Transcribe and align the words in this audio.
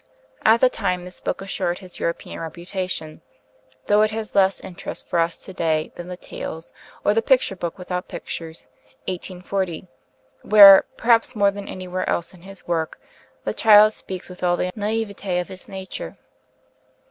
At 0.43 0.61
the 0.61 0.67
time, 0.69 1.05
this 1.05 1.19
book 1.19 1.43
assured 1.43 1.77
his 1.77 1.99
European 1.99 2.39
reputation; 2.39 3.21
though 3.85 4.01
it 4.01 4.09
has 4.09 4.33
less 4.33 4.59
interest 4.59 5.07
for 5.07 5.19
us 5.19 5.37
to 5.37 5.53
day 5.53 5.91
than 5.93 6.07
the 6.07 6.17
'Tales,' 6.17 6.73
or 7.05 7.13
the 7.13 7.21
'Picture 7.21 7.55
Book 7.55 7.77
without 7.77 8.07
Pictures' 8.07 8.65
(1840), 9.07 9.85
where, 10.41 10.85
perhaps 10.97 11.35
more 11.35 11.51
than 11.51 11.67
anywhere 11.67 12.09
else 12.09 12.33
in 12.33 12.41
his 12.41 12.65
work, 12.67 12.99
the 13.43 13.53
child 13.53 13.93
speaks 13.93 14.27
with 14.27 14.41
all 14.43 14.57
the 14.57 14.71
naïveté 14.75 15.39
of 15.39 15.49
his 15.49 15.69
nature. 15.69 16.17